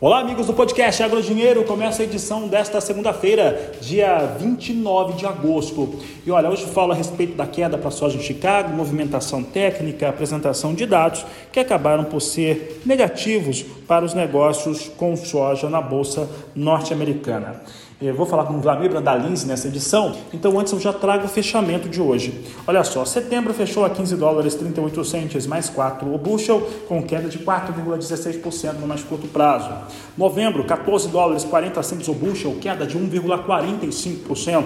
Olá, 0.00 0.20
amigos 0.20 0.46
do 0.46 0.54
podcast 0.54 1.02
Agro 1.02 1.20
Dinheiro. 1.20 1.64
Começa 1.64 2.02
a 2.02 2.04
edição 2.04 2.46
desta 2.46 2.80
segunda-feira, 2.80 3.72
dia 3.80 4.32
29 4.38 5.14
de 5.14 5.26
agosto. 5.26 5.92
E 6.24 6.30
olha, 6.30 6.48
hoje 6.48 6.66
falo 6.66 6.92
a 6.92 6.94
respeito 6.94 7.34
da 7.34 7.48
queda 7.48 7.76
para 7.76 7.88
a 7.88 7.90
soja 7.90 8.16
em 8.16 8.22
Chicago, 8.22 8.72
movimentação 8.72 9.42
técnica, 9.42 10.08
apresentação 10.08 10.72
de 10.72 10.86
dados 10.86 11.26
que 11.50 11.58
acabaram 11.58 12.04
por 12.04 12.20
ser 12.20 12.80
negativos 12.86 13.64
para 13.88 14.04
os 14.04 14.14
negócios 14.14 14.88
com 14.96 15.16
soja 15.16 15.68
na 15.68 15.80
bolsa 15.80 16.30
norte-americana. 16.54 17.60
Eu 18.00 18.14
vou 18.14 18.26
falar 18.26 18.44
com 18.44 18.54
o 18.54 18.60
Vlamir 18.60 18.88
Brandalize 18.88 19.44
nessa 19.44 19.66
edição, 19.66 20.14
então 20.32 20.56
antes 20.56 20.72
eu 20.72 20.78
já 20.78 20.92
trago 20.92 21.24
o 21.24 21.28
fechamento 21.28 21.88
de 21.88 22.00
hoje. 22.00 22.44
Olha 22.64 22.84
só, 22.84 23.04
setembro 23.04 23.52
fechou 23.52 23.84
a 23.84 23.90
15 23.90 24.14
dólares 24.14 24.54
38 24.54 25.04
centes 25.04 25.48
mais 25.48 25.68
4 25.68 26.14
o 26.14 26.16
bushel, 26.16 26.60
com 26.86 27.02
queda 27.02 27.28
de 27.28 27.40
4,16% 27.40 28.74
no 28.74 28.86
mais 28.86 29.02
curto 29.02 29.26
prazo. 29.26 29.72
Novembro, 30.16 30.62
14 30.62 31.08
dólares 31.08 31.42
40 31.42 31.82
centes 31.82 32.06
o 32.06 32.14
bushel, 32.14 32.54
queda 32.60 32.86
de 32.86 32.96
1,45%. 32.96 34.64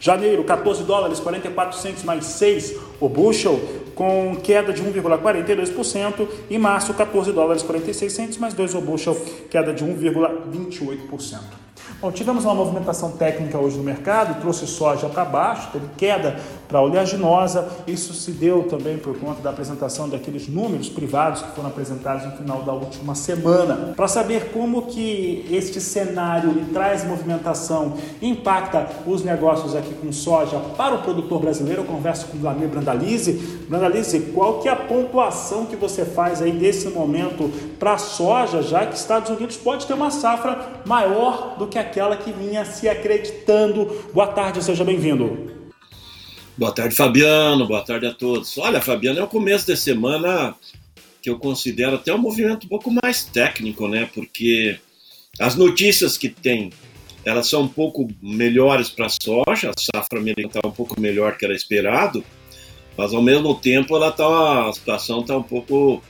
Janeiro, 0.00 0.42
14 0.42 0.82
dólares 0.84 1.20
44 1.20 1.78
centes 1.78 2.02
mais 2.04 2.24
6 2.24 2.74
o 2.98 3.06
bushel, 3.06 3.60
com 3.94 4.34
queda 4.42 4.72
de 4.72 4.82
1,42%. 4.82 6.26
E 6.48 6.56
março, 6.56 6.94
14 6.94 7.32
dólares 7.32 7.62
46 7.62 8.10
centes 8.10 8.38
mais 8.38 8.54
2 8.54 8.74
o 8.74 8.80
bushel, 8.80 9.14
queda 9.50 9.74
de 9.74 9.84
1,28%. 9.84 11.61
Bom, 12.00 12.10
tivemos 12.10 12.44
uma 12.44 12.54
movimentação 12.54 13.12
técnica 13.12 13.58
hoje 13.58 13.76
no 13.76 13.84
mercado, 13.84 14.40
trouxe 14.40 14.66
soja 14.66 15.08
para 15.08 15.24
baixo, 15.24 15.70
teve 15.72 15.86
queda 15.96 16.38
para 16.72 16.80
a 16.80 16.82
oleaginosa. 16.82 17.68
Isso 17.86 18.14
se 18.14 18.30
deu 18.30 18.62
também 18.64 18.96
por 18.96 19.16
conta 19.18 19.42
da 19.42 19.50
apresentação 19.50 20.08
daqueles 20.08 20.48
números 20.48 20.88
privados 20.88 21.42
que 21.42 21.50
foram 21.54 21.68
apresentados 21.68 22.24
no 22.24 22.32
final 22.32 22.62
da 22.62 22.72
última 22.72 23.14
semana. 23.14 23.92
Para 23.94 24.08
saber 24.08 24.50
como 24.52 24.86
que 24.86 25.46
este 25.50 25.80
cenário 25.80 26.64
traz 26.72 27.04
movimentação 27.04 27.94
impacta 28.22 28.88
os 29.06 29.22
negócios 29.22 29.76
aqui 29.76 29.92
com 29.94 30.10
soja 30.10 30.58
para 30.76 30.94
o 30.94 31.02
produtor 31.02 31.40
brasileiro, 31.40 31.82
eu 31.82 31.86
converso 31.86 32.26
com 32.28 32.38
o 32.38 32.40
Vladimir 32.40 32.70
Brandalize. 32.70 33.32
Brandalize, 33.68 34.18
qual 34.34 34.60
que 34.60 34.68
é 34.68 34.72
a 34.72 34.76
pontuação 34.76 35.66
que 35.66 35.76
você 35.76 36.06
faz 36.06 36.40
aí 36.40 36.52
desse 36.52 36.88
momento 36.88 37.50
para 37.78 37.94
a 37.94 37.98
soja, 37.98 38.62
já 38.62 38.86
que 38.86 38.96
Estados 38.96 39.28
Unidos 39.28 39.58
pode 39.58 39.86
ter 39.86 39.92
uma 39.92 40.10
safra 40.10 40.58
maior 40.86 41.56
do 41.58 41.66
que 41.66 41.78
aquela 41.78 42.16
que 42.16 42.32
vinha 42.32 42.64
se 42.64 42.88
acreditando. 42.88 43.90
Boa 44.14 44.28
tarde, 44.28 44.64
seja 44.64 44.84
bem-vindo. 44.84 45.61
Boa 46.56 46.70
tarde, 46.70 46.94
Fabiano. 46.94 47.66
Boa 47.66 47.82
tarde 47.82 48.06
a 48.06 48.12
todos. 48.12 48.58
Olha, 48.58 48.80
Fabiano, 48.80 49.18
é 49.18 49.22
o 49.22 49.28
começo 49.28 49.66
de 49.66 49.74
semana 49.74 50.54
que 51.22 51.30
eu 51.30 51.38
considero 51.38 51.96
até 51.96 52.12
um 52.12 52.18
movimento 52.18 52.66
um 52.66 52.68
pouco 52.68 52.90
mais 53.02 53.24
técnico, 53.24 53.88
né? 53.88 54.10
Porque 54.12 54.78
as 55.40 55.56
notícias 55.56 56.18
que 56.18 56.28
tem, 56.28 56.70
elas 57.24 57.48
são 57.48 57.62
um 57.62 57.68
pouco 57.68 58.06
melhores 58.20 58.90
para 58.90 59.06
a 59.06 59.08
soja, 59.08 59.70
a 59.70 59.96
safra 59.96 60.18
americana 60.18 60.48
está 60.48 60.68
um 60.68 60.72
pouco 60.72 61.00
melhor 61.00 61.38
que 61.38 61.44
era 61.46 61.54
esperado, 61.54 62.22
mas 62.98 63.14
ao 63.14 63.22
mesmo 63.22 63.54
tempo 63.54 63.96
ela 63.96 64.12
tá, 64.12 64.68
a 64.68 64.72
situação 64.74 65.22
está 65.22 65.34
um 65.38 65.42
pouco 65.42 66.02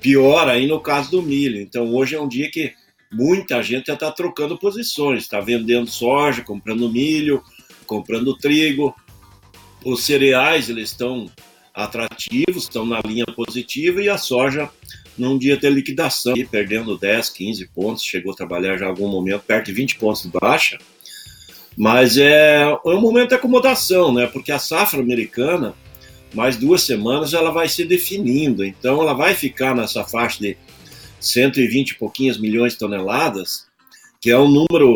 pior 0.00 0.48
aí 0.48 0.66
no 0.66 0.80
caso 0.80 1.12
do 1.12 1.22
milho. 1.22 1.60
Então 1.60 1.94
hoje 1.94 2.16
é 2.16 2.20
um 2.20 2.28
dia 2.28 2.50
que 2.50 2.72
muita 3.12 3.62
gente 3.62 3.86
já 3.86 3.94
está 3.94 4.10
trocando 4.10 4.58
posições, 4.58 5.22
está 5.22 5.38
vendendo 5.38 5.88
soja, 5.88 6.42
comprando 6.42 6.90
milho, 6.90 7.44
comprando 7.86 8.36
trigo. 8.36 8.92
Os 9.84 10.04
cereais 10.04 10.68
eles 10.68 10.90
estão 10.90 11.30
atrativos, 11.74 12.62
estão 12.64 12.86
na 12.86 13.00
linha 13.00 13.26
positiva 13.26 14.00
e 14.00 14.08
a 14.08 14.16
soja 14.16 14.70
num 15.16 15.38
dia 15.38 15.56
de 15.56 15.68
liquidação, 15.70 16.34
perdendo 16.50 16.98
10, 16.98 17.30
15 17.30 17.66
pontos, 17.68 18.04
chegou 18.04 18.32
a 18.32 18.36
trabalhar 18.36 18.76
já 18.76 18.86
em 18.86 18.88
algum 18.88 19.08
momento 19.08 19.42
perto 19.42 19.66
de 19.66 19.72
20 19.72 19.96
pontos 19.96 20.22
de 20.22 20.28
baixa. 20.28 20.78
Mas 21.76 22.16
é, 22.16 22.62
é 22.62 22.88
um 22.88 23.00
momento 23.00 23.30
de 23.30 23.34
acomodação, 23.34 24.12
né? 24.12 24.26
Porque 24.26 24.52
a 24.52 24.58
safra 24.58 25.00
americana, 25.00 25.74
mais 26.32 26.56
duas 26.56 26.82
semanas, 26.82 27.32
ela 27.32 27.50
vai 27.50 27.68
se 27.68 27.84
definindo. 27.84 28.64
Então, 28.64 29.02
ela 29.02 29.12
vai 29.12 29.34
ficar 29.34 29.74
nessa 29.74 30.04
faixa 30.04 30.40
de 30.40 30.56
120 31.20 31.90
e 31.90 31.94
pouquinhos 31.96 32.38
milhões 32.38 32.72
de 32.72 32.78
toneladas, 32.78 33.66
que 34.20 34.30
é 34.30 34.38
um 34.38 34.48
número 34.48 34.94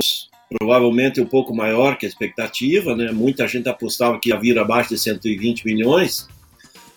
provavelmente 0.51 1.21
um 1.21 1.27
pouco 1.27 1.55
maior 1.55 1.97
que 1.99 2.07
a 2.07 2.09
expectativa, 2.09 2.97
né? 2.97 3.13
Muita 3.13 3.47
gente 3.47 3.69
apostava 3.69 4.19
que 4.19 4.31
ia 4.31 4.39
vir 4.39 4.59
abaixo 4.59 4.91
de 4.91 4.99
120 4.99 5.65
milhões, 5.65 6.27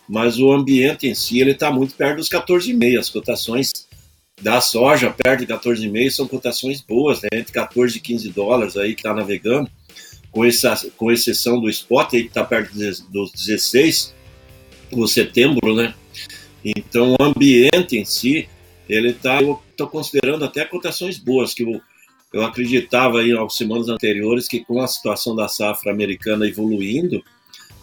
mas 0.08 0.40
o 0.40 0.52
ambiente 0.52 1.08
em 1.08 1.16
si 1.16 1.40
ele 1.40 1.52
está 1.52 1.72
muito 1.72 1.96
perto 1.96 2.18
dos 2.18 2.30
14,5. 2.30 3.00
As 3.00 3.10
cotações 3.10 3.72
da 4.42 4.60
soja 4.60 5.12
perto 5.12 5.46
de 5.46 5.54
14,5 5.54 6.10
são 6.10 6.28
cotações 6.28 6.82
boas, 6.82 7.22
né? 7.22 7.30
entre 7.34 7.52
14 7.52 7.98
e 7.98 8.02
15 8.02 8.30
dólares 8.30 8.78
aí 8.78 8.96
que 8.96 9.02
está 9.02 9.14
navegando, 9.14 9.70
com, 10.32 10.46
essa, 10.46 10.76
com 10.98 11.12
exceção 11.12 11.60
do 11.60 11.70
spot 11.70 12.14
aí 12.14 12.24
que 12.24 12.30
está 12.30 12.44
perto 12.44 12.74
dos 13.10 13.32
16, 13.32 14.14
o 14.92 15.08
setembro, 15.08 15.76
né? 15.76 15.94
Então 16.64 17.16
o 17.20 17.24
ambiente 17.24 17.98
em 17.98 18.06
si 18.06 18.48
ele 18.90 19.12
está, 19.12 19.42
eu 19.42 19.62
estou 19.70 19.88
considerando 19.88 20.44
até 20.44 20.66
cotações 20.66 21.18
boas, 21.18 21.54
que 21.54 21.64
eu, 21.64 21.82
eu 22.34 22.44
acreditava 22.44 23.20
aí 23.20 23.34
nas 23.34 23.56
semanas 23.56 23.90
anteriores 23.90 24.48
que 24.48 24.64
com 24.64 24.82
a 24.82 24.88
situação 24.88 25.36
da 25.36 25.48
safra 25.48 25.92
americana 25.92 26.48
evoluindo, 26.48 27.24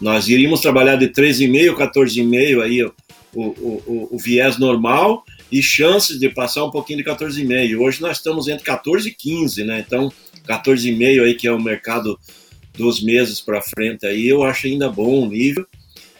nós 0.01 0.27
iríamos 0.27 0.61
trabalhar 0.61 0.95
de 0.95 1.09
13,5, 1.09 1.75
14,5 1.75 2.63
aí 2.63 2.83
o, 2.83 2.93
o, 3.33 3.43
o, 3.43 4.09
o, 4.11 4.17
viés 4.17 4.57
normal 4.57 5.23
e 5.51 5.61
chances 5.61 6.19
de 6.19 6.29
passar 6.29 6.63
um 6.63 6.71
pouquinho 6.71 7.03
de 7.03 7.03
14,5. 7.03 7.79
Hoje 7.79 8.01
nós 8.01 8.17
estamos 8.17 8.47
entre 8.47 8.63
14 8.63 9.09
e 9.09 9.13
15, 9.13 9.63
né? 9.65 9.83
Então, 9.85 10.11
14,5 10.47 11.23
aí 11.23 11.35
que 11.35 11.47
é 11.47 11.51
o 11.51 11.61
mercado 11.61 12.17
dos 12.73 13.03
meses 13.03 13.41
para 13.41 13.61
frente 13.61 14.05
aí, 14.05 14.27
eu 14.27 14.41
acho 14.41 14.67
ainda 14.67 14.89
bom 14.89 15.23
o 15.23 15.29
nível 15.29 15.67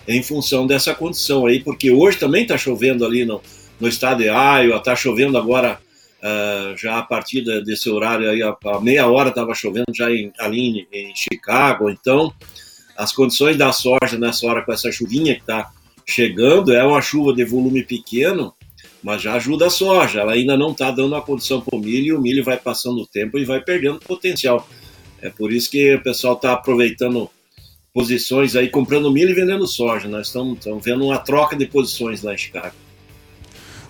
em 0.07 0.21
função 0.21 0.67
dessa 0.67 0.93
condição 0.93 1.45
aí, 1.45 1.61
porque 1.61 1.89
hoje 1.89 2.17
também 2.17 2.41
está 2.41 2.57
chovendo 2.57 3.05
ali 3.05 3.23
no, 3.23 3.41
no 3.79 3.87
estado 3.87 4.23
de 4.23 4.25
Iowa, 4.25 4.77
está 4.77 4.95
chovendo 4.95 5.37
agora 5.37 5.79
uh, 6.19 6.77
já 6.77 6.97
a 6.97 7.03
partir 7.03 7.41
desse 7.63 7.89
horário 7.89 8.29
aí, 8.29 8.41
a, 8.41 8.55
a 8.65 8.81
meia 8.81 9.07
hora 9.07 9.29
estava 9.29 9.53
chovendo 9.53 9.93
já 9.93 10.11
em, 10.11 10.31
ali 10.39 10.59
em, 10.59 10.87
em, 10.91 11.15
Chicago, 11.15 11.89
então 11.89 12.33
as 12.97 13.11
condições 13.11 13.57
da 13.57 13.71
soja 13.71 14.17
nessa 14.17 14.45
hora 14.45 14.63
com 14.63 14.73
essa 14.73 14.91
chuvinha 14.91 15.35
que 15.35 15.41
está 15.41 15.71
chegando, 16.05 16.73
é 16.73 16.83
uma 16.83 17.01
chuva 17.01 17.33
de 17.33 17.45
volume 17.45 17.83
pequeno, 17.83 18.53
mas 19.01 19.21
já 19.21 19.35
ajuda 19.35 19.67
a 19.67 19.69
soja, 19.69 20.21
ela 20.21 20.33
ainda 20.33 20.57
não 20.57 20.71
está 20.71 20.91
dando 20.91 21.15
a 21.15 21.21
condição 21.21 21.61
para 21.61 21.77
o 21.77 21.79
milho 21.79 22.05
e 22.05 22.13
o 22.13 22.21
milho 22.21 22.43
vai 22.43 22.57
passando 22.57 23.01
o 23.01 23.07
tempo 23.07 23.37
e 23.37 23.45
vai 23.45 23.61
perdendo 23.61 23.99
potencial. 23.99 24.67
É 25.21 25.29
por 25.29 25.51
isso 25.51 25.69
que 25.69 25.95
o 25.95 26.03
pessoal 26.03 26.33
está 26.33 26.53
aproveitando 26.53 27.29
posições 27.93 28.55
aí, 28.55 28.69
comprando 28.69 29.11
milho 29.11 29.31
e 29.31 29.33
vendendo 29.33 29.67
soja. 29.67 30.07
Nós 30.07 30.27
estamos 30.27 30.59
vendo 30.83 31.05
uma 31.05 31.19
troca 31.19 31.55
de 31.55 31.65
posições 31.65 32.21
lá 32.21 32.33
em 32.33 32.37
Chicago. 32.37 32.75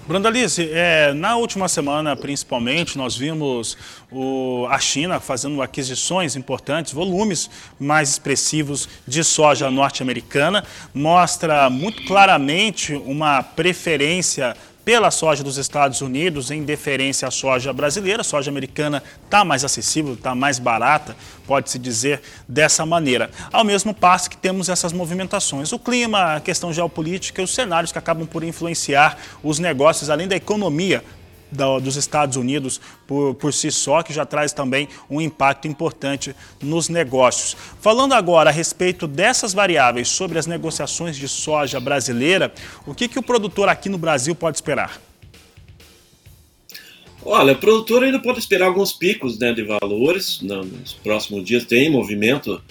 Brandalice, 0.09 0.67
é, 0.73 1.13
na 1.13 1.35
última 1.35 1.67
semana, 1.67 2.15
principalmente, 2.15 2.97
nós 2.97 3.15
vimos 3.15 3.77
o, 4.11 4.65
a 4.67 4.79
China 4.79 5.19
fazendo 5.19 5.61
aquisições 5.61 6.35
importantes, 6.35 6.91
volumes 6.93 7.47
mais 7.79 8.09
expressivos 8.09 8.89
de 9.07 9.23
soja 9.23 9.69
norte-americana. 9.69 10.65
Mostra 10.95 11.69
muito 11.69 12.03
claramente 12.05 12.95
uma 13.05 13.43
preferência 13.43 14.57
pela 14.89 15.11
soja 15.11 15.43
dos 15.43 15.57
Estados 15.59 16.01
Unidos 16.01 16.49
em 16.49 16.63
deferência 16.63 17.27
à 17.27 17.29
soja 17.29 17.71
brasileira. 17.71 18.21
A 18.21 18.23
soja 18.23 18.49
americana 18.49 19.03
está 19.23 19.45
mais 19.45 19.63
acessível, 19.63 20.15
está 20.15 20.33
mais 20.33 20.57
barata, 20.57 21.15
pode-se 21.45 21.77
dizer 21.77 22.19
dessa 22.47 22.87
maneira. 22.87 23.29
Ao 23.53 23.63
mesmo 23.63 23.93
passo 23.93 24.31
que 24.31 24.35
temos 24.35 24.67
essas 24.67 24.91
movimentações. 24.91 25.71
O 25.71 25.77
clima, 25.77 26.37
a 26.37 26.39
questão 26.39 26.73
geopolítica 26.73 27.39
e 27.39 27.43
os 27.43 27.53
cenários 27.53 27.91
que 27.91 27.99
acabam 27.99 28.25
por 28.25 28.43
influenciar 28.43 29.15
os 29.43 29.59
negócios, 29.59 30.09
além 30.09 30.27
da 30.27 30.35
economia 30.35 31.03
dos 31.51 31.95
Estados 31.95 32.35
Unidos 32.35 32.79
por, 33.07 33.33
por 33.35 33.53
si 33.53 33.71
só, 33.71 34.03
que 34.03 34.13
já 34.13 34.25
traz 34.25 34.53
também 34.53 34.87
um 35.09 35.19
impacto 35.19 35.67
importante 35.67 36.35
nos 36.61 36.89
negócios. 36.89 37.55
Falando 37.81 38.13
agora 38.13 38.49
a 38.49 38.53
respeito 38.53 39.07
dessas 39.07 39.53
variáveis 39.53 40.07
sobre 40.07 40.37
as 40.37 40.45
negociações 40.45 41.15
de 41.15 41.27
soja 41.27 41.79
brasileira, 41.79 42.53
o 42.85 42.93
que, 42.93 43.07
que 43.07 43.19
o 43.19 43.23
produtor 43.23 43.69
aqui 43.69 43.89
no 43.89 43.97
Brasil 43.97 44.35
pode 44.35 44.57
esperar? 44.57 45.01
Olha, 47.23 47.53
o 47.53 47.57
produtor 47.57 48.03
ainda 48.03 48.19
pode 48.19 48.39
esperar 48.39 48.67
alguns 48.67 48.93
picos 48.93 49.37
né, 49.37 49.51
de 49.51 49.63
valores 49.63 50.41
nos 50.41 50.93
próximos 50.93 51.43
dias, 51.43 51.65
tem 51.65 51.89
movimento. 51.89 52.61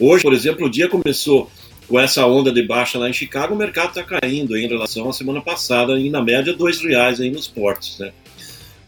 Hoje, 0.00 0.24
por 0.24 0.32
exemplo, 0.32 0.66
o 0.66 0.70
dia 0.70 0.88
começou 0.88 1.50
com 1.88 2.00
essa 2.00 2.26
onda 2.26 2.50
de 2.50 2.62
baixa 2.62 2.98
lá 2.98 3.08
em 3.08 3.12
Chicago, 3.12 3.54
o 3.54 3.56
mercado 3.56 3.88
está 3.88 4.02
caindo 4.02 4.56
em 4.56 4.66
relação 4.66 5.08
à 5.08 5.12
semana 5.12 5.40
passada, 5.40 5.98
e 5.98 6.10
na 6.10 6.22
média 6.22 6.52
dois 6.52 6.80
reais 6.80 7.20
aí 7.20 7.30
nos 7.30 7.46
portos, 7.46 7.98
né? 7.98 8.12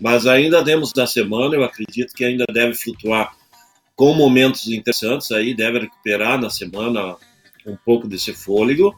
Mas 0.01 0.27
ainda 0.27 0.63
demos 0.63 0.93
da 0.93 1.07
semana, 1.07 1.55
eu 1.55 1.65
acredito 1.65 2.15
que 2.15 2.25
ainda 2.25 2.45
deve 2.53 2.75
flutuar 2.75 3.35
com 3.97 4.13
momentos 4.13 4.67
interessantes 4.69 5.31
aí, 5.31 5.55
deve 5.55 5.81
recuperar 5.81 6.41
na 6.41 6.51
semana 6.51 7.17
um 7.67 7.77
pouco 7.77 8.09
desse 8.09 8.33
fôlego, 8.33 8.95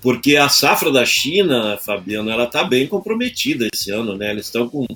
porque 0.00 0.36
a 0.36 0.48
safra 0.48 0.90
da 0.90 1.04
China, 1.04 1.78
Fabiano, 1.78 2.30
ela 2.30 2.44
está 2.44 2.64
bem 2.64 2.86
comprometida 2.86 3.68
esse 3.72 3.90
ano, 3.90 4.16
né? 4.16 4.30
Eles 4.30 4.46
estão 4.46 4.68
com 4.68 4.86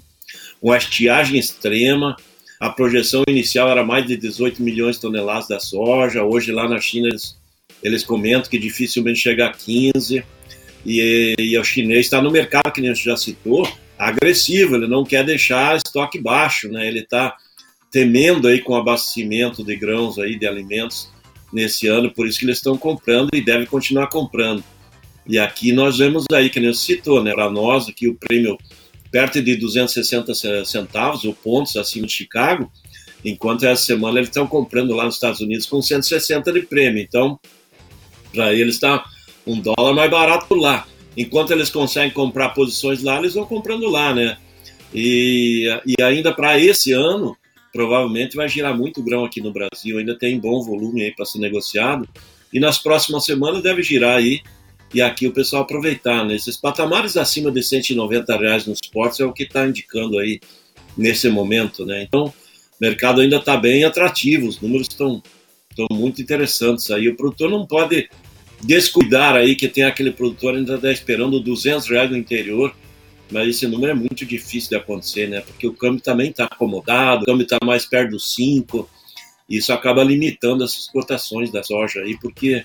uma 0.60 0.76
estiagem 0.76 1.38
extrema, 1.38 2.16
a 2.58 2.70
projeção 2.70 3.22
inicial 3.28 3.68
era 3.68 3.84
mais 3.84 4.06
de 4.06 4.16
18 4.16 4.62
milhões 4.62 4.96
de 4.96 5.02
toneladas 5.02 5.48
da 5.48 5.60
soja, 5.60 6.24
hoje 6.24 6.50
lá 6.50 6.68
na 6.68 6.80
China 6.80 7.08
eles, 7.08 7.36
eles 7.82 8.04
comentam 8.04 8.50
que 8.50 8.58
dificilmente 8.58 9.20
chega 9.20 9.46
a 9.46 9.52
15, 9.52 10.24
e, 10.84 11.34
e 11.38 11.58
o 11.58 11.64
chinês 11.64 12.06
está 12.06 12.20
no 12.20 12.30
mercado, 12.30 12.72
que 12.72 12.80
a 12.80 12.84
gente 12.84 13.04
já 13.04 13.16
citou, 13.16 13.70
agressivo, 13.98 14.76
ele 14.76 14.86
não 14.86 15.04
quer 15.04 15.24
deixar 15.24 15.76
estoque 15.76 16.20
baixo, 16.20 16.68
né? 16.68 16.86
Ele 16.86 17.00
está 17.00 17.36
temendo 17.90 18.46
aí 18.46 18.60
com 18.60 18.74
o 18.74 18.76
abastecimento 18.76 19.64
de 19.64 19.74
grãos 19.74 20.18
aí, 20.18 20.38
de 20.38 20.46
alimentos 20.46 21.10
nesse 21.52 21.86
ano, 21.86 22.12
por 22.12 22.26
isso 22.26 22.38
que 22.38 22.44
eles 22.44 22.58
estão 22.58 22.76
comprando 22.76 23.30
e 23.32 23.40
devem 23.40 23.66
continuar 23.66 24.08
comprando. 24.08 24.62
E 25.26 25.38
aqui 25.38 25.72
nós 25.72 25.98
vemos 25.98 26.24
aí, 26.32 26.48
que 26.48 26.60
nem 26.60 26.72
você 26.72 26.94
citou, 26.94 27.22
né? 27.22 27.32
Para 27.34 27.50
nós 27.50 27.88
aqui 27.88 28.08
o 28.08 28.14
prêmio 28.14 28.56
perto 29.10 29.42
de 29.42 29.56
260 29.56 30.32
centavos 30.64 31.24
ou 31.24 31.34
pontos 31.34 31.76
acima 31.76 32.06
de 32.06 32.12
Chicago, 32.12 32.70
enquanto 33.24 33.64
essa 33.64 33.82
semana 33.82 34.18
eles 34.18 34.28
estão 34.28 34.46
comprando 34.46 34.94
lá 34.94 35.04
nos 35.04 35.14
Estados 35.14 35.40
Unidos 35.40 35.66
com 35.66 35.80
160 35.80 36.52
de 36.52 36.62
prêmio. 36.62 37.02
Então, 37.02 37.38
para 38.32 38.52
eles 38.54 38.74
está 38.74 39.04
um 39.46 39.58
dólar 39.60 39.94
mais 39.94 40.10
barato 40.10 40.54
lá. 40.54 40.86
Enquanto 41.16 41.50
eles 41.52 41.70
conseguem 41.70 42.10
comprar 42.10 42.50
posições 42.50 43.02
lá, 43.02 43.18
eles 43.18 43.34
vão 43.34 43.44
comprando 43.44 43.88
lá, 43.88 44.14
né? 44.14 44.36
E, 44.94 45.66
e 45.86 46.02
ainda 46.02 46.32
para 46.32 46.58
esse 46.58 46.92
ano, 46.92 47.36
provavelmente 47.72 48.36
vai 48.36 48.48
girar 48.48 48.76
muito 48.76 49.02
grão 49.02 49.24
aqui 49.24 49.40
no 49.40 49.52
Brasil, 49.52 49.98
ainda 49.98 50.16
tem 50.16 50.38
bom 50.38 50.62
volume 50.62 51.02
aí 51.02 51.14
para 51.14 51.24
ser 51.24 51.38
negociado. 51.38 52.08
E 52.52 52.58
nas 52.58 52.78
próximas 52.78 53.24
semanas 53.24 53.62
deve 53.62 53.82
girar 53.82 54.16
aí 54.16 54.40
e 54.92 55.02
aqui 55.02 55.26
o 55.26 55.32
pessoal 55.32 55.62
aproveitar. 55.62 56.24
Né? 56.24 56.34
Esses 56.34 56.56
patamares 56.56 57.16
acima 57.16 57.50
de 57.50 57.62
190 57.62 58.36
reais 58.36 58.66
nos 58.66 58.80
portos 58.80 59.20
é 59.20 59.24
o 59.24 59.32
que 59.32 59.42
está 59.42 59.66
indicando 59.66 60.18
aí 60.18 60.40
nesse 60.96 61.28
momento. 61.28 61.84
Né? 61.84 62.02
Então, 62.02 62.26
o 62.26 62.32
mercado 62.80 63.20
ainda 63.20 63.36
está 63.36 63.56
bem 63.56 63.84
atrativo, 63.84 64.46
os 64.46 64.60
números 64.60 64.88
estão 64.88 65.22
muito 65.90 66.22
interessantes 66.22 66.90
aí. 66.90 67.08
O 67.08 67.16
produtor 67.16 67.50
não 67.50 67.66
pode 67.66 68.08
descuidar 68.62 69.34
aí 69.36 69.54
que 69.54 69.68
tem 69.68 69.84
aquele 69.84 70.10
produtor 70.10 70.54
ainda 70.54 70.74
está 70.74 70.90
esperando 70.90 71.40
200 71.40 71.88
reais 71.88 72.10
no 72.10 72.16
interior, 72.16 72.74
mas 73.30 73.48
esse 73.48 73.66
número 73.66 73.92
é 73.92 73.94
muito 73.94 74.24
difícil 74.24 74.70
de 74.70 74.76
acontecer, 74.76 75.28
né? 75.28 75.40
Porque 75.40 75.66
o 75.66 75.72
câmbio 75.72 76.00
também 76.00 76.30
está 76.30 76.44
acomodado, 76.44 77.22
o 77.22 77.26
câmbio 77.26 77.44
está 77.44 77.58
mais 77.64 77.84
perto 77.86 78.12
dos 78.12 78.34
5, 78.34 78.88
isso 79.48 79.72
acaba 79.72 80.02
limitando 80.02 80.64
essas 80.64 80.88
cotações 80.88 81.50
da 81.50 81.62
soja 81.62 82.00
aí, 82.00 82.18
porque 82.18 82.64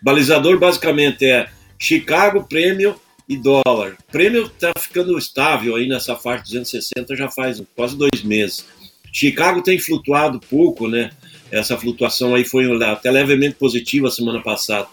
o 0.00 0.04
balizador 0.04 0.58
basicamente 0.58 1.24
é 1.24 1.48
Chicago, 1.78 2.44
prêmio 2.44 2.96
e 3.28 3.36
dólar. 3.36 3.96
Prêmio 4.10 4.46
está 4.46 4.72
ficando 4.78 5.16
estável 5.16 5.76
aí 5.76 5.86
nessa 5.86 6.16
faixa 6.16 6.44
260 6.44 7.14
já 7.14 7.28
faz 7.28 7.62
quase 7.76 7.96
dois 7.96 8.22
meses. 8.22 8.66
Chicago 9.12 9.62
tem 9.62 9.78
flutuado 9.78 10.40
pouco, 10.40 10.88
né? 10.88 11.10
Essa 11.50 11.78
flutuação 11.78 12.34
aí 12.34 12.44
foi 12.44 12.66
até 12.84 13.10
levemente 13.10 13.56
positiva 13.56 14.10
semana 14.10 14.42
passada. 14.42 14.86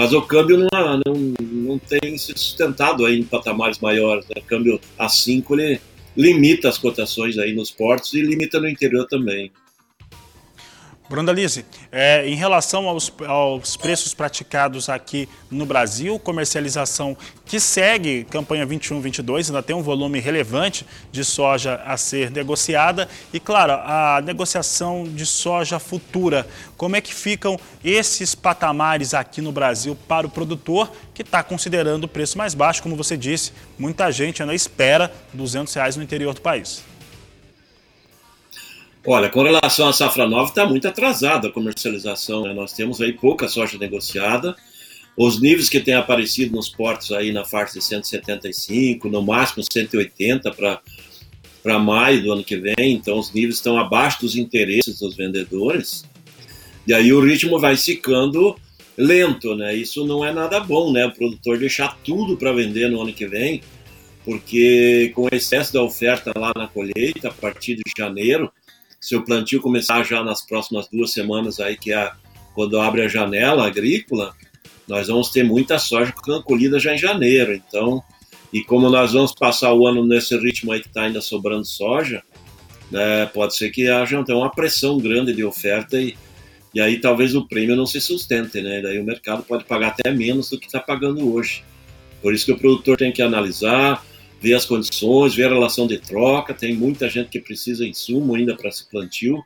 Mas 0.00 0.14
o 0.14 0.22
câmbio 0.22 0.56
não, 0.56 1.00
não, 1.04 1.34
não 1.42 1.78
tem 1.78 2.16
se 2.16 2.32
sustentado 2.32 3.04
aí 3.04 3.20
em 3.20 3.22
patamares 3.22 3.78
maiores. 3.80 4.24
Né? 4.28 4.36
O 4.38 4.46
câmbio 4.46 4.80
a 4.98 5.10
5 5.10 5.60
ele 5.60 5.78
limita 6.16 6.70
as 6.70 6.78
cotações 6.78 7.36
aí 7.36 7.54
nos 7.54 7.70
portos 7.70 8.14
e 8.14 8.22
limita 8.22 8.58
no 8.58 8.66
interior 8.66 9.06
também. 9.06 9.52
Brandalize, 11.10 11.66
é, 11.90 12.24
em 12.28 12.36
relação 12.36 12.88
aos, 12.88 13.12
aos, 13.26 13.76
preços 13.76 14.14
praticados 14.14 14.88
aqui 14.88 15.28
no 15.50 15.66
Brasil, 15.66 16.20
comercialização 16.20 17.16
que 17.44 17.58
segue 17.58 18.22
campanha 18.30 18.64
21-22, 18.64 19.48
ainda 19.48 19.60
tem 19.60 19.74
um 19.74 19.82
volume 19.82 20.20
relevante 20.20 20.86
de 21.10 21.24
soja 21.24 21.82
a 21.84 21.96
ser 21.96 22.30
negociada. 22.30 23.08
E, 23.32 23.40
claro, 23.40 23.72
a 23.72 24.22
negociação 24.24 25.02
de 25.02 25.26
soja 25.26 25.80
futura, 25.80 26.46
como 26.76 26.94
é 26.94 27.00
que 27.00 27.12
ficam 27.12 27.58
esses 27.82 28.36
patamares 28.36 29.12
aqui 29.12 29.42
no 29.42 29.50
Brasil 29.50 29.98
para 30.06 30.28
o 30.28 30.30
produtor 30.30 30.92
que 31.12 31.22
está 31.22 31.42
considerando 31.42 32.04
o 32.04 32.08
preço 32.08 32.38
mais 32.38 32.54
baixo? 32.54 32.84
Como 32.84 32.94
você 32.94 33.16
disse, 33.16 33.52
muita 33.76 34.12
gente 34.12 34.42
ainda 34.42 34.54
espera 34.54 35.12
200 35.34 35.74
reais 35.74 35.96
no 35.96 36.04
interior 36.04 36.34
do 36.34 36.40
país. 36.40 36.84
Olha, 39.06 39.30
com 39.30 39.42
relação 39.42 39.88
à 39.88 39.92
safra 39.94 40.28
nova, 40.28 40.50
está 40.50 40.66
muito 40.66 40.86
atrasada 40.86 41.48
a 41.48 41.50
comercialização. 41.50 42.42
Né? 42.42 42.52
Nós 42.52 42.72
temos 42.72 43.00
aí 43.00 43.14
pouca 43.14 43.48
soja 43.48 43.78
negociada. 43.78 44.54
Os 45.16 45.40
níveis 45.40 45.68
que 45.68 45.80
têm 45.80 45.94
aparecido 45.94 46.54
nos 46.54 46.68
portos 46.68 47.10
aí 47.10 47.32
na 47.32 47.44
faixa 47.44 47.74
de 47.74 47.84
175, 47.84 49.08
no 49.08 49.22
máximo 49.22 49.64
180 49.70 50.50
para 51.62 51.78
maio 51.78 52.22
do 52.22 52.32
ano 52.32 52.44
que 52.44 52.56
vem. 52.56 52.92
Então, 52.92 53.18
os 53.18 53.32
níveis 53.32 53.56
estão 53.56 53.78
abaixo 53.78 54.20
dos 54.20 54.36
interesses 54.36 54.98
dos 55.00 55.16
vendedores. 55.16 56.04
E 56.86 56.92
aí 56.92 57.12
o 57.12 57.20
ritmo 57.20 57.58
vai 57.58 57.76
ficando 57.76 58.56
lento, 58.96 59.54
né? 59.54 59.74
Isso 59.74 60.06
não 60.06 60.24
é 60.24 60.32
nada 60.32 60.60
bom, 60.60 60.92
né? 60.92 61.06
O 61.06 61.12
produtor 61.12 61.58
deixar 61.58 61.96
tudo 62.04 62.36
para 62.36 62.52
vender 62.52 62.90
no 62.90 63.00
ano 63.00 63.12
que 63.12 63.26
vem, 63.26 63.62
porque 64.24 65.10
com 65.14 65.22
o 65.22 65.28
excesso 65.32 65.72
da 65.72 65.82
oferta 65.82 66.32
lá 66.36 66.52
na 66.54 66.68
colheita, 66.68 67.28
a 67.28 67.32
partir 67.32 67.76
de 67.76 67.82
janeiro, 67.96 68.50
se 69.00 69.16
o 69.16 69.24
plantio 69.24 69.60
começar 69.60 70.04
já 70.04 70.22
nas 70.22 70.44
próximas 70.44 70.86
duas 70.88 71.12
semanas 71.12 71.58
aí, 71.58 71.76
que 71.76 71.92
é 71.92 72.12
quando 72.54 72.78
abre 72.78 73.02
a 73.02 73.08
janela 73.08 73.66
agrícola, 73.66 74.34
nós 74.86 75.08
vamos 75.08 75.30
ter 75.30 75.42
muita 75.42 75.78
soja 75.78 76.12
colhida 76.44 76.78
já 76.78 76.94
em 76.94 76.98
janeiro. 76.98 77.54
Então, 77.54 78.02
e 78.52 78.62
como 78.62 78.90
nós 78.90 79.12
vamos 79.12 79.32
passar 79.32 79.72
o 79.72 79.86
ano 79.86 80.04
nesse 80.04 80.36
ritmo 80.36 80.72
aí 80.72 80.80
que 80.80 80.88
está 80.88 81.02
ainda 81.02 81.20
sobrando 81.20 81.64
soja, 81.64 82.22
né, 82.90 83.24
pode 83.26 83.56
ser 83.56 83.70
que 83.70 83.88
haja 83.88 84.18
então, 84.18 84.38
uma 84.38 84.50
pressão 84.50 84.98
grande 84.98 85.32
de 85.32 85.44
oferta 85.44 86.00
e, 86.00 86.16
e 86.74 86.80
aí 86.80 87.00
talvez 87.00 87.34
o 87.34 87.46
prêmio 87.46 87.76
não 87.76 87.86
se 87.86 88.00
sustente, 88.00 88.60
né? 88.60 88.82
Daí 88.82 88.98
o 88.98 89.04
mercado 89.04 89.44
pode 89.44 89.64
pagar 89.64 89.88
até 89.88 90.10
menos 90.10 90.50
do 90.50 90.58
que 90.58 90.66
está 90.66 90.80
pagando 90.80 91.32
hoje. 91.32 91.62
Por 92.20 92.34
isso 92.34 92.44
que 92.44 92.52
o 92.52 92.58
produtor 92.58 92.96
tem 92.96 93.12
que 93.12 93.22
analisar, 93.22 94.04
ver 94.40 94.54
as 94.54 94.64
condições, 94.64 95.34
ver 95.34 95.44
a 95.44 95.54
relação 95.54 95.86
de 95.86 95.98
troca. 95.98 96.54
Tem 96.54 96.74
muita 96.74 97.08
gente 97.08 97.28
que 97.28 97.40
precisa 97.40 97.86
insumo 97.86 98.34
ainda 98.34 98.56
para 98.56 98.68
esse 98.68 98.88
plantio 98.88 99.42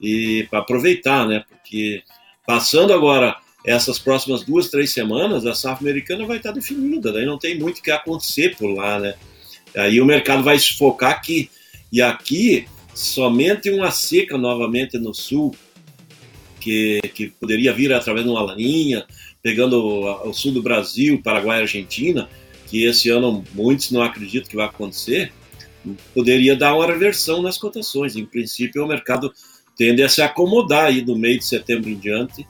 e 0.00 0.46
para 0.50 0.58
aproveitar, 0.58 1.26
né? 1.26 1.44
Porque 1.48 2.02
passando 2.46 2.92
agora 2.92 3.36
essas 3.64 3.98
próximas 3.98 4.44
duas, 4.44 4.68
três 4.68 4.92
semanas, 4.92 5.44
a 5.46 5.54
safra 5.54 5.88
americana 5.88 6.24
vai 6.24 6.36
estar 6.36 6.52
definida, 6.52 7.12
daí 7.12 7.26
não 7.26 7.38
tem 7.38 7.58
muito 7.58 7.78
o 7.78 7.82
que 7.82 7.90
acontecer 7.90 8.56
por 8.56 8.68
lá, 8.72 8.98
né? 8.98 9.14
Aí 9.76 10.00
o 10.00 10.06
mercado 10.06 10.42
vai 10.42 10.58
se 10.58 10.74
focar 10.74 11.10
aqui. 11.10 11.50
E 11.92 12.00
aqui, 12.00 12.66
somente 12.94 13.70
uma 13.70 13.90
seca 13.90 14.38
novamente 14.38 14.98
no 14.98 15.12
sul, 15.12 15.54
que, 16.60 17.00
que 17.14 17.28
poderia 17.28 17.72
vir 17.72 17.92
através 17.92 18.24
de 18.24 18.30
uma 18.30 18.42
laninha, 18.42 19.04
pegando 19.42 19.78
o, 19.78 20.28
o 20.28 20.32
sul 20.32 20.52
do 20.52 20.62
Brasil, 20.62 21.20
Paraguai 21.22 21.58
e 21.58 21.62
Argentina, 21.62 22.28
que 22.66 22.84
esse 22.84 23.08
ano 23.08 23.44
muitos 23.54 23.90
não 23.90 24.02
acreditam 24.02 24.48
que 24.48 24.56
vai 24.56 24.66
acontecer, 24.66 25.32
poderia 26.12 26.56
dar 26.56 26.74
uma 26.74 26.86
reversão 26.86 27.40
nas 27.42 27.56
cotações. 27.56 28.16
Em 28.16 28.24
princípio, 28.24 28.84
o 28.84 28.88
mercado 28.88 29.32
tende 29.76 30.02
a 30.02 30.08
se 30.08 30.20
acomodar 30.20 30.86
aí 30.86 31.00
do 31.00 31.16
meio 31.16 31.38
de 31.38 31.44
setembro 31.44 31.88
em 31.88 31.96
diante 31.96 32.46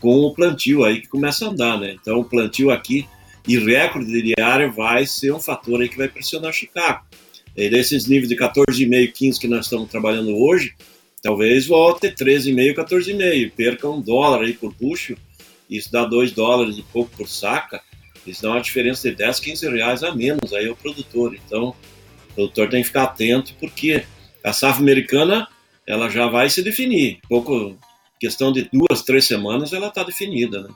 com 0.00 0.16
o 0.20 0.32
plantio 0.32 0.84
aí 0.84 1.00
que 1.00 1.08
começa 1.08 1.44
a 1.44 1.48
andar, 1.48 1.78
né? 1.78 1.96
Então, 2.00 2.20
o 2.20 2.24
plantio 2.24 2.70
aqui 2.70 3.06
e 3.46 3.58
recorde 3.58 4.22
de 4.22 4.40
área 4.40 4.70
vai 4.70 5.06
ser 5.06 5.32
um 5.32 5.40
fator 5.40 5.80
aí 5.80 5.88
que 5.88 5.96
vai 5.96 6.08
pressionar 6.08 6.52
Chicago. 6.52 7.04
E 7.56 7.68
desses 7.68 8.06
níveis 8.06 8.28
de 8.28 8.36
14,5, 8.36 9.12
15 9.12 9.40
que 9.40 9.48
nós 9.48 9.64
estamos 9.64 9.90
trabalhando 9.90 10.36
hoje, 10.36 10.74
talvez 11.22 11.66
volte 11.66 12.08
13,5, 12.08 12.74
14,5, 12.74 13.52
perca 13.56 13.88
um 13.88 14.00
dólar 14.00 14.42
aí 14.42 14.52
por 14.52 14.72
bucho, 14.72 15.16
isso 15.68 15.90
dá 15.90 16.04
2 16.04 16.32
dólares 16.32 16.78
e 16.78 16.82
pouco 16.82 17.10
por 17.16 17.28
saca, 17.28 17.82
isso 18.30 18.42
dá 18.42 18.50
uma 18.50 18.60
diferença 18.60 19.08
de 19.08 19.16
10, 19.16 19.40
15 19.40 19.68
reais 19.70 20.02
a 20.02 20.14
menos 20.14 20.52
aí 20.52 20.68
ao 20.68 20.76
produtor. 20.76 21.34
Então, 21.34 21.74
o 22.30 22.34
produtor 22.34 22.68
tem 22.68 22.82
que 22.82 22.88
ficar 22.88 23.04
atento 23.04 23.54
porque 23.58 24.04
a 24.44 24.52
safra 24.52 24.82
americana 24.82 25.48
ela 25.86 26.08
já 26.08 26.26
vai 26.28 26.48
se 26.50 26.62
definir. 26.62 27.18
Pouco 27.28 27.76
questão 28.20 28.52
de 28.52 28.68
duas, 28.72 29.02
três 29.02 29.26
semanas 29.26 29.72
ela 29.72 29.88
está 29.88 30.02
definida, 30.02 30.62
né? 30.62 30.68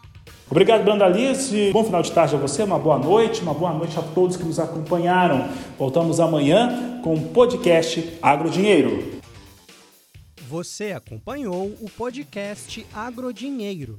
Obrigado, 0.51 0.85
Brandalice. 0.85 1.71
Bom 1.73 1.83
final 1.83 2.03
de 2.03 2.13
tarde 2.13 2.35
a 2.35 2.39
você, 2.39 2.63
uma 2.63 2.79
boa 2.79 2.99
noite, 2.99 3.41
uma 3.41 3.55
boa 3.55 3.73
noite 3.73 3.99
a 3.99 4.03
todos 4.03 4.37
que 4.37 4.45
nos 4.45 4.59
acompanharam. 4.59 5.49
Voltamos 5.79 6.21
amanhã 6.21 7.01
com 7.03 7.15
o 7.15 7.29
podcast 7.29 8.19
Agrodinheiro. 8.21 9.23
Você 10.49 10.93
acompanhou 10.93 11.75
o 11.81 11.89
podcast 11.97 12.85
Agrodinheiro. 12.93 13.99